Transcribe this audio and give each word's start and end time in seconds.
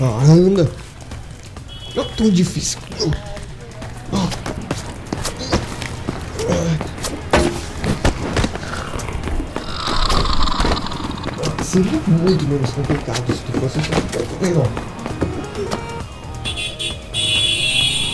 Anda. 0.00 0.70
Não 1.94 2.02
é 2.02 2.06
tão 2.16 2.30
difícil. 2.30 2.78
Seria 11.62 12.00
muito 12.08 12.48
menos 12.48 12.70
complicado 12.70 13.32
se 13.32 13.42
tu 13.42 13.52
fosse 13.60 13.78
melhor. 14.40 14.66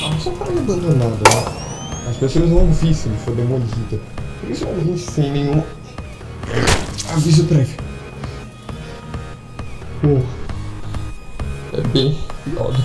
Ah, 0.05 0.19
só 0.23 0.31
para 0.33 0.49
abandonado, 0.49 1.23
né? 1.23 2.11
As 2.11 2.17
pessoas 2.17 2.51
vão 2.51 2.67
ouvir 2.67 2.95
se 2.95 3.09
for 3.25 3.35
demolida. 3.35 4.01
Principalmente 4.43 4.99
sem 4.99 5.31
nenhum 5.31 5.63
aviso 7.13 7.45
prévio. 7.45 7.77
Pô, 10.03 10.21
é 11.77 11.89
bem 11.89 12.19
pior 12.45 12.73
do 12.73 12.83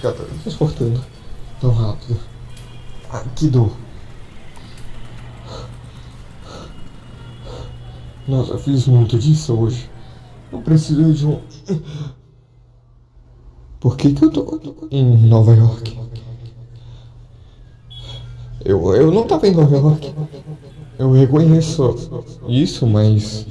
ficar 0.00 0.12
transportando 0.42 1.04
tão 1.60 1.70
rápido. 1.72 2.18
Ah, 3.10 3.22
que 3.36 3.48
dor. 3.48 3.70
Nossa, 8.26 8.52
eu 8.52 8.58
fiz 8.58 8.86
muito 8.86 9.18
disso 9.18 9.54
hoje. 9.54 9.90
Eu 10.50 10.60
preciso 10.62 11.12
de 11.12 11.26
um. 11.26 11.40
Por 13.78 13.96
que, 13.96 14.12
que 14.12 14.24
eu 14.24 14.30
tô 14.30 14.88
em 14.90 15.16
Nova 15.26 15.54
York? 15.54 15.98
Eu, 18.64 18.94
eu 18.94 19.10
não 19.10 19.26
tava 19.26 19.48
em 19.48 19.54
Nova 19.54 19.76
York. 19.76 20.14
Eu 20.98 21.12
reconheço 21.12 21.94
isso, 22.48 22.86
mas. 22.86 23.46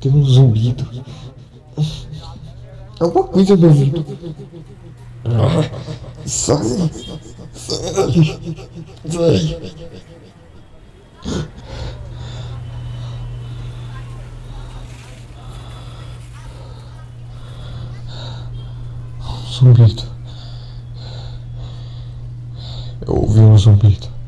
Tem 0.00 0.12
um 0.12 0.24
zumbido. 0.24 0.86
Alguma 3.00 3.24
coisa 3.28 3.56
no 3.56 3.68
ouvido. 3.68 4.04
Sai! 6.26 6.90
Sai! 7.54 8.40
Sai! 9.08 9.60
Zumbido. 19.50 20.02
Eu 23.06 23.14
ouvi 23.16 23.40
um 23.40 23.58
zumbido. 23.58 24.19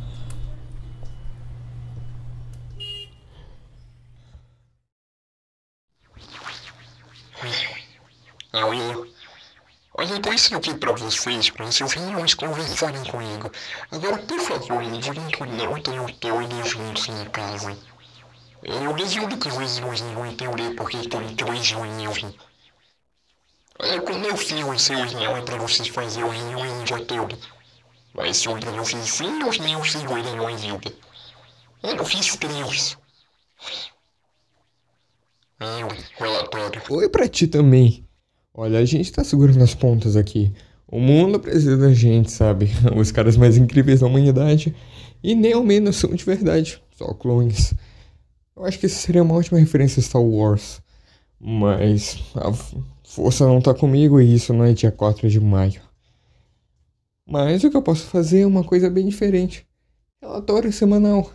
Eu 10.53 10.59
aqui 10.59 10.75
pra 10.75 10.93
vocês, 10.93 11.49
pra 11.49 11.65
vocês 11.65 11.93
realmente 11.95 12.37
conversarem 12.37 13.03
comigo. 13.05 13.51
Agora, 13.91 14.19
por 14.19 14.39
favor, 14.39 14.83
digam 14.85 15.27
que 15.29 15.47
não 15.47 15.81
tenho 15.81 16.13
todos 16.19 16.69
juntos 16.69 17.09
em 17.09 17.25
casa. 17.31 17.75
Eu 18.63 18.93
desejo 18.93 19.29
que 19.29 19.49
vocês 19.49 19.81
não 19.81 20.27
entender 20.27 20.75
porque 20.77 21.09
tem 21.09 21.35
três 21.35 21.71
reuniões. 21.71 22.37
Olha, 23.81 24.03
quando 24.03 24.27
eu 24.27 24.37
fiz 24.37 24.63
os 24.63 24.83
seus 24.83 25.15
não 25.15 25.39
é 25.39 25.41
pra 25.41 25.57
vocês 25.57 25.89
fazerem 25.89 26.29
o 26.29 26.29
reunião 26.29 26.85
dia 26.85 27.03
todo. 27.07 27.39
Mas 28.13 28.37
são 28.37 28.61
pra 28.61 28.73
vocês 28.73 29.11
sim 29.11 29.43
os 29.45 29.57
meus 29.57 29.91
segurem 29.91 30.39
a 30.39 30.55
vida. 30.55 30.95
Eu 31.83 31.97
não 31.97 32.05
fiz 32.05 32.37
três. 32.37 32.99
Eu, 35.59 35.89
relatório. 36.19 36.83
Oi 36.91 37.09
pra 37.09 37.27
ti 37.27 37.47
também. 37.47 38.07
Olha, 38.55 38.79
a 38.79 38.85
gente 38.85 39.11
tá 39.11 39.25
segurando 39.25 39.63
as 39.63 39.75
pontas 39.75 40.17
aqui. 40.17 40.53
O 40.87 41.01
mundo 41.01 41.41
precisa 41.41 41.77
da 41.77 41.93
gente, 41.95 42.31
sabe? 42.31 42.69
Os 42.95 43.11
caras 43.11 43.37
mais 43.37 43.57
incríveis 43.57 44.01
da 44.01 44.07
humanidade. 44.07 44.75
E 45.23 45.35
nem 45.35 45.55
ao 45.55 45.63
menos 45.63 45.97
são 45.97 46.11
de 46.11 46.25
verdade. 46.25 46.83
Só 46.95 47.15
clones. 47.15 47.73
Eu 48.55 48.65
acho 48.65 48.79
que 48.79 48.87
isso 48.87 48.99
seria 48.99 49.23
uma 49.23 49.35
ótima 49.35 49.59
referência 49.59 50.01
a 50.01 50.03
Star 50.03 50.23
Wars. 50.23 50.83
Mas 51.41 52.23
a 52.35 52.53
força 53.03 53.47
não 53.47 53.61
tá 53.61 53.73
comigo 53.73 54.21
e 54.21 54.35
isso 54.35 54.53
não 54.53 54.65
é 54.65 54.75
dia 54.75 54.93
4 54.93 55.31
de 55.31 55.41
maio. 55.41 55.81
Mas 57.27 57.65
o 57.65 57.71
que 57.71 57.77
eu 57.77 57.83
posso 57.83 58.05
fazer 58.07 58.41
é 58.41 58.47
uma 58.47 58.63
coisa 58.63 58.91
bem 58.91 59.09
diferente. 59.09 59.67
Relatório 60.21 60.73
semanal. 60.73 61.33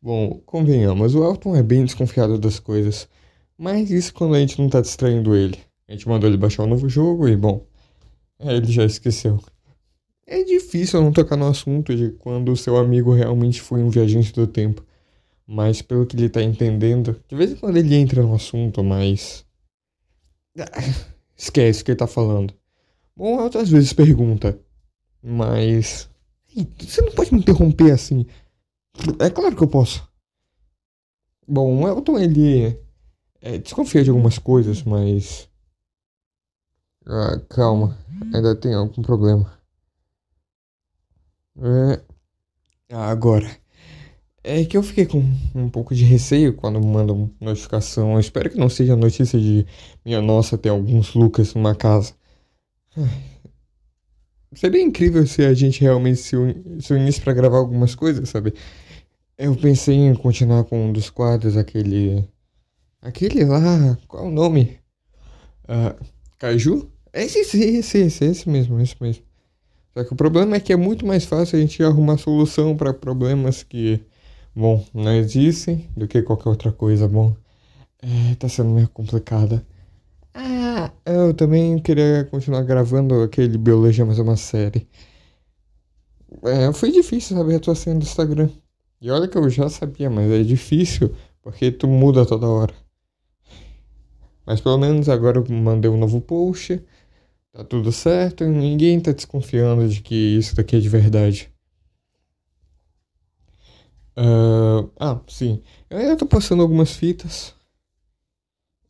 Bom, 0.00 0.40
convenhamos, 0.46 1.14
o 1.14 1.24
Elton 1.24 1.56
é 1.56 1.62
bem 1.62 1.84
desconfiado 1.84 2.38
das 2.38 2.60
coisas. 2.60 3.08
Mas 3.58 3.90
isso 3.90 4.14
quando 4.14 4.34
a 4.34 4.40
gente 4.40 4.60
não 4.60 4.68
tá 4.68 4.80
distraindo 4.80 5.34
ele. 5.34 5.58
A 5.88 5.92
gente 5.92 6.08
mandou 6.08 6.28
ele 6.28 6.36
baixar 6.36 6.64
um 6.64 6.68
novo 6.68 6.88
jogo 6.88 7.28
e, 7.28 7.36
bom, 7.36 7.66
ele 8.40 8.72
já 8.72 8.84
esqueceu. 8.84 9.40
É 10.26 10.42
difícil 10.42 11.02
não 11.02 11.12
tocar 11.12 11.36
no 11.36 11.46
assunto 11.46 11.94
de 11.94 12.10
quando 12.12 12.50
o 12.50 12.56
seu 12.56 12.76
amigo 12.76 13.12
realmente 13.12 13.60
foi 13.60 13.82
um 13.82 13.90
viajante 13.90 14.32
do 14.32 14.46
tempo. 14.46 14.84
Mas 15.46 15.82
pelo 15.82 16.06
que 16.06 16.16
ele 16.16 16.30
tá 16.30 16.42
entendendo, 16.42 17.20
de 17.28 17.36
vez 17.36 17.52
em 17.52 17.56
quando 17.56 17.76
ele 17.76 17.94
entra 17.94 18.22
no 18.22 18.34
assunto, 18.34 18.82
mas. 18.82 19.44
Ah, 20.58 20.80
esquece 21.36 21.82
o 21.82 21.84
que 21.84 21.90
ele 21.90 21.98
tá 21.98 22.06
falando. 22.06 22.54
Bom, 23.14 23.38
outras 23.38 23.68
vezes 23.68 23.92
pergunta. 23.92 24.58
Mas. 25.22 26.08
Você 26.78 27.02
não 27.02 27.12
pode 27.12 27.34
me 27.34 27.40
interromper 27.40 27.90
assim. 27.90 28.24
É 29.18 29.28
claro 29.28 29.54
que 29.54 29.62
eu 29.62 29.68
posso. 29.68 30.08
Bom, 31.46 31.82
o 31.82 31.88
Elton, 31.88 32.18
ele. 32.18 32.78
É, 33.42 33.58
desconfia 33.58 34.02
de 34.02 34.08
algumas 34.08 34.38
coisas, 34.38 34.82
mas. 34.82 35.48
Ah, 37.06 37.40
calma. 37.48 37.96
Ainda 38.34 38.54
tem 38.54 38.74
algum 38.74 39.02
problema. 39.02 39.58
É. 41.58 42.00
Ah, 42.92 43.10
agora. 43.10 43.48
É 44.44 44.64
que 44.64 44.76
eu 44.76 44.82
fiquei 44.82 45.06
com 45.06 45.18
um 45.54 45.70
pouco 45.70 45.94
de 45.94 46.04
receio 46.04 46.54
quando 46.54 46.80
mandam 46.84 47.30
notificação. 47.40 48.14
Eu 48.14 48.20
espero 48.20 48.50
que 48.50 48.58
não 48.58 48.68
seja 48.68 48.96
notícia 48.96 49.40
de 49.40 49.66
minha 50.04 50.20
nossa, 50.22 50.58
tem 50.58 50.70
alguns 50.72 51.14
Lucas 51.14 51.54
numa 51.54 51.74
casa. 51.74 52.14
Seria 54.54 54.80
incrível 54.82 55.26
se 55.26 55.42
a 55.44 55.52
gente 55.52 55.80
realmente 55.80 56.16
se, 56.18 56.36
uni- 56.36 56.80
se 56.80 56.92
unisse 56.94 57.20
pra 57.20 57.32
gravar 57.32 57.58
algumas 57.58 57.94
coisas, 57.94 58.28
sabe? 58.28 58.54
Eu 59.38 59.56
pensei 59.56 59.96
em 59.96 60.14
continuar 60.14 60.64
com 60.64 60.88
um 60.88 60.92
dos 60.92 61.10
quadros, 61.10 61.56
aquele. 61.56 62.28
Aquele 63.02 63.44
lá. 63.44 63.98
Qual 64.08 64.24
é 64.24 64.28
o 64.28 64.30
nome? 64.30 64.78
Ah, 65.68 65.96
Caju? 66.38 66.90
Esse, 67.14 67.38
esse, 67.38 67.62
esse, 67.62 67.98
esse, 67.98 68.24
esse 68.24 68.48
mesmo, 68.48 68.80
esse 68.80 68.96
mesmo. 69.00 69.22
Só 69.92 70.02
que 70.02 70.12
o 70.12 70.16
problema 70.16 70.56
é 70.56 70.60
que 70.60 70.72
é 70.72 70.76
muito 70.76 71.06
mais 71.06 71.24
fácil 71.24 71.56
a 71.56 71.60
gente 71.60 71.80
arrumar 71.84 72.18
solução 72.18 72.76
para 72.76 72.92
problemas 72.92 73.62
que, 73.62 74.00
bom, 74.54 74.84
não 74.92 75.12
existem 75.12 75.88
do 75.96 76.08
que 76.08 76.20
qualquer 76.22 76.48
outra 76.48 76.72
coisa, 76.72 77.06
bom. 77.06 77.36
É, 78.02 78.34
tá 78.34 78.48
sendo 78.48 78.70
meio 78.70 78.88
complicada. 78.88 79.64
Ah, 80.34 80.90
eu 81.06 81.32
também 81.32 81.78
queria 81.78 82.24
continuar 82.28 82.62
gravando 82.62 83.22
aquele 83.22 83.56
Biologia 83.56 84.04
Mais 84.04 84.18
Uma 84.18 84.36
Série. 84.36 84.88
É, 86.42 86.72
foi 86.72 86.90
difícil 86.90 87.36
saber 87.36 87.54
a 87.54 87.60
tua 87.60 87.76
senha 87.76 87.94
do 87.94 88.02
Instagram. 88.02 88.50
E 89.00 89.08
olha 89.08 89.28
que 89.28 89.38
eu 89.38 89.48
já 89.48 89.68
sabia, 89.68 90.10
mas 90.10 90.28
é 90.32 90.42
difícil 90.42 91.14
porque 91.40 91.70
tu 91.70 91.86
muda 91.86 92.26
toda 92.26 92.48
hora. 92.48 92.74
Mas 94.44 94.60
pelo 94.60 94.78
menos 94.78 95.08
agora 95.08 95.38
eu 95.38 95.54
mandei 95.54 95.88
um 95.88 95.96
novo 95.96 96.20
post. 96.20 96.82
Tá 97.54 97.62
tudo 97.62 97.92
certo 97.92 98.44
ninguém 98.44 98.98
tá 98.98 99.12
desconfiando 99.12 99.88
de 99.88 100.00
que 100.02 100.12
isso 100.12 100.56
daqui 100.56 100.74
é 100.74 100.80
de 100.80 100.88
verdade. 100.88 101.52
Ah, 104.16 104.84
ah, 104.98 105.20
sim. 105.28 105.62
Eu 105.88 105.98
ainda 105.98 106.16
tô 106.16 106.26
postando 106.26 106.62
algumas 106.62 106.96
fitas. 106.96 107.54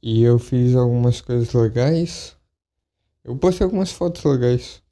E 0.03 0.23
eu 0.23 0.39
fiz 0.39 0.75
algumas 0.75 1.21
coisas 1.21 1.53
legais. 1.53 2.35
Eu 3.23 3.37
postei 3.37 3.67
algumas 3.67 3.93
fotos 3.93 4.25
legais. 4.25 4.83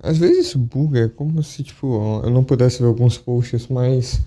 Às 0.00 0.18
vezes 0.18 0.54
buga, 0.54 1.04
é 1.06 1.08
como 1.08 1.40
se, 1.44 1.62
tipo, 1.62 2.20
eu 2.24 2.30
não 2.30 2.42
pudesse 2.42 2.80
ver 2.80 2.88
alguns 2.88 3.16
posts, 3.16 3.68
mas. 3.68 4.20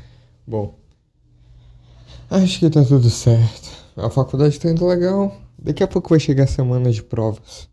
Bom. 0.45 0.79
Acho 2.29 2.59
que 2.59 2.69
tá 2.69 2.85
tudo 2.85 3.09
certo. 3.09 3.69
A 3.97 4.09
faculdade 4.09 4.57
tá 4.57 4.69
indo 4.69 4.87
legal. 4.87 5.46
Daqui 5.57 5.83
a 5.83 5.87
pouco 5.87 6.09
vai 6.09 6.19
chegar 6.19 6.43
a 6.43 6.47
semana 6.47 6.91
de 6.91 7.01
provas. 7.01 7.69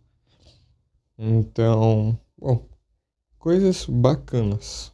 Então, 1.18 2.18
bom, 2.36 2.66
coisas 3.38 3.84
bacanas. 3.86 4.92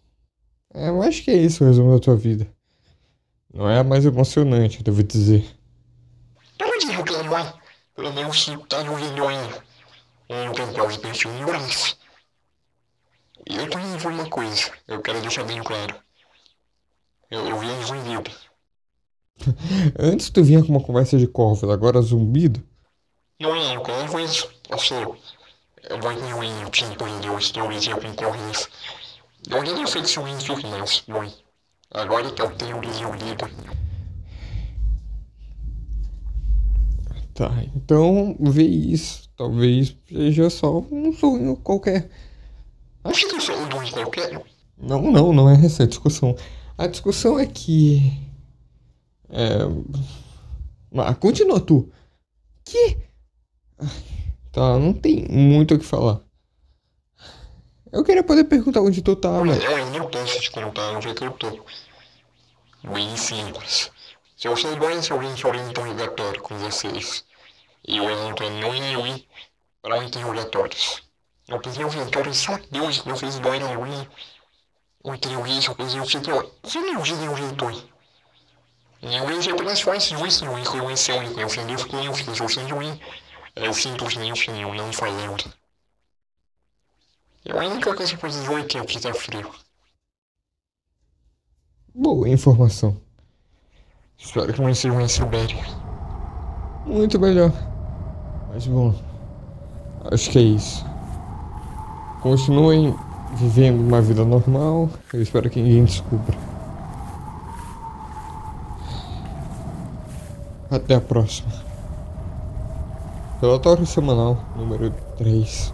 É, 0.74 0.88
eu 0.88 1.02
acho 1.02 1.22
que 1.22 1.30
é 1.30 1.36
isso 1.36 1.64
o 1.64 1.66
resumo 1.66 1.92
da 1.92 2.00
tua 2.00 2.16
vida. 2.16 2.46
Não 3.52 3.68
é 3.68 3.78
a 3.78 3.84
mais 3.84 4.04
emocionante, 4.04 4.82
devo 4.82 5.02
dizer. 5.02 5.44
Pelo 6.58 6.70
menos 6.70 6.84
tá 6.84 6.88
perdi 10.98 11.26
um 11.28 11.44
braço. 11.44 11.98
E 13.48 13.56
eu 13.56 13.68
também 13.68 13.96
vou 13.96 14.12
uma 14.12 14.28
coisa, 14.28 14.70
eu 14.86 15.00
quero 15.02 15.20
deixar 15.20 15.44
bem 15.44 15.62
claro. 15.62 15.96
Eu, 17.30 17.46
eu 17.46 17.58
vi 17.58 17.66
um 17.66 17.82
zumbido. 17.82 18.30
Antes 19.98 20.30
tu 20.30 20.44
vinha 20.44 20.62
com 20.62 20.68
uma 20.68 20.82
conversa 20.82 21.16
de 21.18 21.26
corvo, 21.26 21.70
agora 21.70 22.00
zumbido? 22.00 22.62
Passou. 24.68 25.16
Eu 25.88 25.98
vou 25.98 26.14
ter 26.14 26.34
um 26.34 26.70
tipo 26.70 27.08
de 27.08 27.20
Deus, 27.20 27.50
dois 27.52 27.86
eu 27.86 27.98
com 27.98 28.14
corvos. 28.14 28.68
Eu 29.48 29.62
nem 29.62 29.86
sei 29.86 30.04
se 30.04 30.20
o 30.20 30.28
infernais, 30.28 31.02
bom. 31.08 31.26
Agora 31.90 32.30
que 32.30 32.42
eu 32.42 32.54
tenho 32.56 32.78
o 32.78 32.92
zumbido. 32.92 33.50
Tá, 37.32 37.50
então 37.74 38.36
vê 38.38 38.64
isso. 38.64 39.30
Talvez 39.36 39.96
seja 40.06 40.50
só 40.50 40.78
um 40.92 41.10
sonho 41.10 41.56
qualquer. 41.56 42.10
Acho 43.02 43.26
que 43.26 43.40
só 43.40 43.54
um 43.54 43.70
sonho 43.70 43.90
qualquer. 43.90 44.42
Não, 44.76 45.00
não, 45.10 45.32
não 45.32 45.48
é 45.48 45.54
essa 45.64 45.84
a 45.84 45.86
discussão. 45.86 46.36
A 46.76 46.86
discussão 46.86 47.38
é 47.38 47.46
que. 47.46 48.12
É. 49.30 49.60
Ah, 50.98 51.14
continua 51.14 51.58
tu. 51.58 51.90
Que? 52.64 53.09
Tá, 54.60 54.78
não 54.78 54.92
tem 54.92 55.24
muito 55.30 55.74
o 55.74 55.78
que 55.78 55.86
falar. 55.86 56.20
Eu 57.90 58.04
queria 58.04 58.22
poder 58.22 58.44
perguntar 58.44 58.82
onde 58.82 59.00
tu 59.00 59.16
tá, 59.16 59.30
mas. 59.42 59.64
Eu 59.64 59.86
não 59.86 60.10
posso 60.10 60.38
te 60.38 60.50
contar 60.50 60.92
onde 60.92 61.08
é 61.08 61.14
que 61.14 61.24
eu 61.24 61.30
tô. 61.30 61.64
Bem 62.84 63.16
simples. 63.16 63.90
Se 64.36 64.48
eu 64.48 64.54
soubesse 64.58 65.12
alguém 65.12 65.34
que 65.34 65.46
alguém 65.46 65.66
interrogatório 65.66 66.42
com 66.42 66.58
vocês, 66.58 67.24
e 67.88 67.96
eu 67.96 68.10
entro 68.28 68.50
no 68.50 68.74
IUI 68.74 69.26
para 69.80 70.04
interrogatórios. 70.04 71.04
Eu 71.48 71.58
pedi 71.58 71.82
um 71.82 71.88
relatório 71.88 72.34
sabioso 72.34 73.02
que 73.02 73.10
eu 73.10 73.16
fiz 73.16 73.38
do 73.38 73.48
IUI. 73.48 74.08
O 75.02 75.14
entrevista, 75.14 75.74
pois 75.74 75.94
eu 75.94 76.04
fico. 76.04 76.52
Você 76.62 76.80
não 76.80 77.02
viu 77.02 77.30
o 77.30 77.34
reitor? 77.34 77.72
E 79.00 79.06
o 79.06 79.30
IUI 79.30 79.52
apenas 79.52 79.80
faz 79.80 80.10
isso, 80.10 80.44
não 80.44 80.52
reconheceu, 80.52 81.14
eu 81.22 81.48
fiz 81.48 81.84
que 81.84 81.96
eu 81.96 82.14
fiz 82.14 82.38
o 82.38 82.60
IUI. 82.60 83.00
Eu 83.62 83.74
simplesmente 83.74 84.50
eu 84.50 84.74
não 84.74 84.90
falando. 84.90 85.44
E 87.44 87.52
a 87.52 87.56
única 87.56 87.94
coisa 87.94 88.10
que 88.10 88.16
eu 88.16 88.20
preciso 88.20 88.56
é 88.56 88.64
que 88.64 88.78
aqui 88.78 88.98
tá 88.98 89.12
frio. 89.12 89.50
Boa 91.94 92.26
informação. 92.26 92.98
Espero 94.16 94.52
que 94.54 94.62
não 94.62 94.74
seja 94.74 95.02
em 95.02 95.08
Sibéria. 95.08 95.62
Muito 96.86 97.20
melhor. 97.20 97.52
Mas 98.48 98.66
bom, 98.66 98.94
acho 100.10 100.30
que 100.30 100.38
é 100.38 100.42
isso. 100.42 100.82
Continuem 102.22 102.96
vivendo 103.34 103.80
uma 103.80 104.00
vida 104.00 104.24
normal. 104.24 104.88
Eu 105.12 105.20
espero 105.20 105.50
que 105.50 105.60
ninguém 105.60 105.84
descubra. 105.84 106.36
Até 110.70 110.94
a 110.94 111.00
próxima. 111.00 111.69
Relatório 113.40 113.86
semanal 113.86 114.36
número 114.54 114.92
3. 115.16 115.72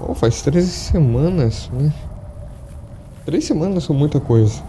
Oh, 0.00 0.14
faz 0.14 0.42
13 0.42 0.66
semanas, 0.66 1.70
né? 1.72 1.92
Três 3.24 3.44
semanas 3.44 3.84
são 3.84 3.94
muita 3.94 4.18
coisa. 4.18 4.60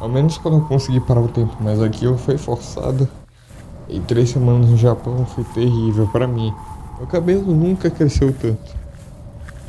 Ao 0.00 0.08
menos 0.08 0.38
quando 0.38 0.56
eu 0.56 0.60
consegui 0.62 0.98
parar 0.98 1.20
o 1.20 1.28
tempo, 1.28 1.54
mas 1.60 1.82
aqui 1.82 2.06
eu 2.06 2.16
fui 2.16 2.38
forçado. 2.38 3.06
E 3.86 4.00
três 4.00 4.30
semanas 4.30 4.70
no 4.70 4.78
Japão 4.78 5.26
foi 5.26 5.44
terrível 5.44 6.06
para 6.06 6.26
mim. 6.26 6.54
Meu 6.96 7.06
cabelo 7.06 7.54
nunca 7.54 7.90
cresceu 7.90 8.32
tanto. 8.32 8.74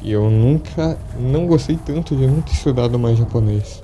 E 0.01 0.09
eu 0.09 0.29
nunca 0.29 0.97
não 1.19 1.47
gostei 1.47 1.75
tanto 1.75 2.15
de 2.15 2.27
não 2.27 2.39
ter 2.39 2.53
estudado 2.53 2.97
mais 2.97 3.17
japonês. 3.17 3.83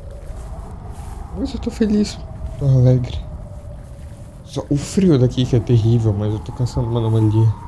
Mas 1.38 1.54
eu 1.54 1.60
tô 1.60 1.70
feliz, 1.70 2.18
tô 2.58 2.66
alegre. 2.66 3.20
Só 4.46 4.64
o 4.70 4.78
frio 4.78 5.20
daqui 5.20 5.46
que 5.46 5.58
é 5.58 5.60
terrível, 5.60 6.16
mas 6.18 6.32
eu 6.32 6.40
tô 6.40 6.54
cansando 6.54 6.88
uma 6.88 7.02
anomalia. 7.02 7.63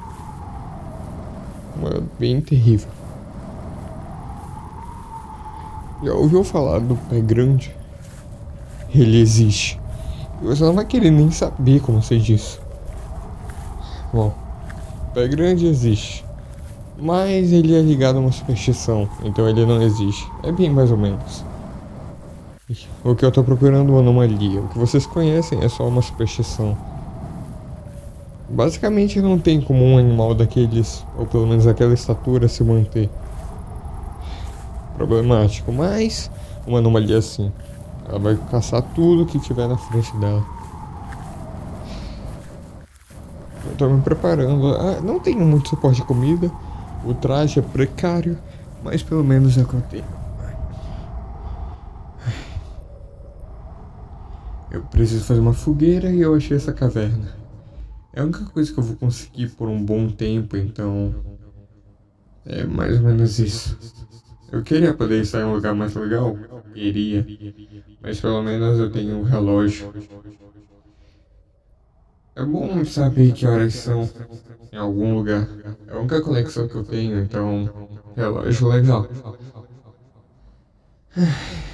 Bem 2.19 2.41
terrível. 2.41 2.89
Já 6.03 6.13
ouviu 6.13 6.44
falar 6.44 6.79
do 6.79 6.95
pé 6.95 7.19
grande? 7.19 7.75
ele 9.01 9.19
existe. 9.19 9.79
Você 10.41 10.63
não 10.63 10.73
vai 10.73 10.85
querer 10.85 11.12
nem 11.12 11.31
saber 11.31 11.79
como 11.81 12.01
sei 12.01 12.19
disso. 12.19 12.62
Bom, 14.13 14.33
pé 15.13 15.27
grande 15.27 15.65
existe. 15.65 16.23
Mas 16.97 17.51
ele 17.51 17.75
é 17.75 17.81
ligado 17.81 18.17
a 18.17 18.21
uma 18.21 18.31
superstição, 18.31 19.09
então 19.23 19.47
ele 19.50 19.65
não 19.65 19.81
existe. 19.81 20.29
É 20.44 20.51
bem 20.51 20.69
mais 20.69 20.91
ou 20.91 20.97
menos. 20.97 21.44
O 23.03 23.13
que 23.13 23.25
eu 23.25 23.31
tô 23.31 23.44
procurando 23.44 23.89
é 23.89 23.91
uma 23.91 24.00
anomalia. 24.00 24.62
O 24.62 24.67
que 24.69 24.79
vocês 24.79 25.06
conhecem 25.06 25.59
é 25.62 25.67
só 25.69 25.88
uma 25.88 26.01
superstição. 26.01 26.77
Basicamente 28.55 29.19
não 29.19 29.37
tem 29.37 29.59
como 29.59 29.83
um 29.83 29.97
animal 29.97 30.33
daqueles, 30.33 31.05
ou 31.17 31.25
pelo 31.25 31.45
menos 31.45 31.67
aquela 31.67 31.93
estatura, 31.93 32.47
se 32.47 32.63
manter. 32.63 33.09
Problemático, 34.95 35.73
mas 35.73 36.31
uma 36.65 36.79
anomalia 36.79 37.17
assim. 37.17 37.51
Ela 38.07 38.17
vai 38.17 38.39
caçar 38.49 38.81
tudo 38.81 39.25
que 39.25 39.37
tiver 39.39 39.67
na 39.67 39.75
frente 39.75 40.15
dela. 40.15 40.41
Eu 43.65 43.75
tô 43.77 43.89
me 43.89 44.01
preparando. 44.01 44.73
Ah, 44.73 45.01
não 45.01 45.19
tenho 45.19 45.41
muito 45.41 45.67
suporte 45.67 45.97
de 45.97 46.07
comida. 46.07 46.49
O 47.03 47.13
traje 47.13 47.59
é 47.59 47.61
precário, 47.61 48.37
mas 48.81 49.03
pelo 49.03 49.21
menos 49.21 49.57
é 49.57 49.63
o 49.63 49.67
que 49.67 49.73
eu 49.73 49.81
tenho. 49.81 50.05
Eu 54.71 54.81
preciso 54.83 55.25
fazer 55.25 55.41
uma 55.41 55.53
fogueira 55.53 56.09
e 56.09 56.21
eu 56.21 56.33
achei 56.33 56.55
essa 56.55 56.71
caverna. 56.71 57.44
É 58.15 58.22
a 58.22 58.24
única 58.24 58.45
coisa 58.45 58.72
que 58.74 58.79
eu 58.79 58.84
vou 58.84 58.95
conseguir 58.95 59.50
por 59.50 59.67
um 59.67 59.84
bom 59.84 60.10
tempo, 60.10 60.55
então. 60.55 61.13
É 62.45 62.63
mais 62.63 62.98
ou 62.98 63.03
menos 63.03 63.39
isso. 63.39 63.77
Eu 64.51 64.63
queria 64.63 64.93
poder 64.93 65.22
estar 65.22 65.41
em 65.41 65.45
um 65.45 65.53
lugar 65.53 65.75
mais 65.75 65.93
legal, 65.95 66.38
iria, 66.75 67.27
mas 68.01 68.22
pelo 68.22 68.41
menos 68.43 68.79
eu 68.79 68.91
tenho 68.91 69.17
um 69.17 69.24
relógio. 69.24 69.88
É 72.36 72.43
bom 72.45 72.84
saber 72.86 73.34
que 73.34 73.45
horas 73.45 73.74
são 73.75 74.10
em 74.72 74.77
algum 74.77 75.15
lugar. 75.15 75.50
É 75.88 75.93
a 75.93 76.00
única 76.00 76.22
conexão 76.22 76.67
que 76.67 76.75
eu 76.75 76.84
tenho, 76.86 77.19
então 77.19 77.72
relógio 78.15 78.67
legal. 78.69 79.10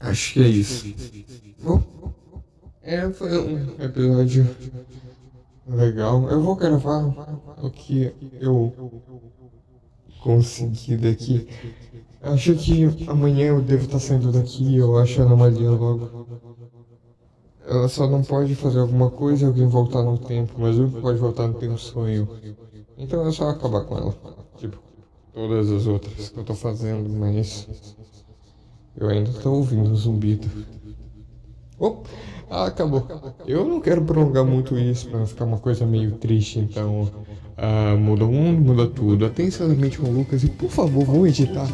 Acho 0.00 0.32
que 0.34 0.40
é 0.40 0.48
isso. 0.48 0.86
Bom, 1.62 1.82
é, 2.88 3.10
foi 3.12 3.38
um 3.38 3.82
episódio 3.82 4.48
legal. 5.66 6.26
Eu 6.30 6.40
vou 6.40 6.56
gravar 6.56 7.04
o 7.62 7.70
que 7.70 8.14
eu 8.40 8.72
consegui 10.22 10.96
daqui. 10.96 11.46
Acho 12.22 12.54
que 12.56 13.06
amanhã 13.06 13.48
eu 13.48 13.60
devo 13.60 13.84
estar 13.84 13.98
saindo 13.98 14.32
daqui, 14.32 14.76
eu 14.76 14.96
acho 14.96 15.20
a 15.20 15.24
anomalia 15.26 15.70
logo. 15.70 16.26
Ela 17.66 17.88
só 17.88 18.08
não 18.08 18.22
pode 18.22 18.54
fazer 18.54 18.78
alguma 18.78 19.10
coisa 19.10 19.44
e 19.44 19.46
alguém 19.46 19.66
voltar 19.66 20.02
no 20.02 20.16
tempo, 20.16 20.54
mas 20.56 20.78
o 20.78 20.88
que 20.88 21.00
pode 21.02 21.18
voltar 21.18 21.46
no 21.46 21.54
tempo 21.54 21.76
sou 21.76 22.08
eu. 22.08 22.26
Então 22.96 23.26
é 23.28 23.30
só 23.30 23.50
acabar 23.50 23.84
com 23.84 23.98
ela. 23.98 24.14
Tipo, 24.56 24.78
todas 25.34 25.70
as 25.70 25.86
outras 25.86 26.30
que 26.30 26.38
eu 26.38 26.44
tô 26.44 26.54
fazendo, 26.54 27.06
mas. 27.10 27.68
Eu 28.96 29.08
ainda 29.10 29.30
tô 29.30 29.52
ouvindo 29.52 29.92
o 29.92 29.96
zumbido. 29.96 30.48
Oh, 31.78 31.98
ah, 32.50 32.66
acabou. 32.66 33.06
Eu 33.46 33.64
não 33.64 33.80
quero 33.80 34.02
prolongar 34.02 34.44
muito 34.44 34.78
isso 34.78 35.08
pra 35.08 35.26
ficar 35.26 35.44
uma 35.44 35.58
coisa 35.58 35.86
meio 35.86 36.12
triste, 36.12 36.58
então. 36.58 37.10
Uh, 37.58 37.98
muda 37.98 38.24
um, 38.24 38.52
muda 38.52 38.86
tudo. 38.86 39.26
Atenciosamente 39.26 39.98
com 39.98 40.06
o 40.06 40.12
Lucas 40.12 40.44
e 40.44 40.48
por 40.48 40.70
favor, 40.70 41.04
vou 41.04 41.26
editar 41.26 41.68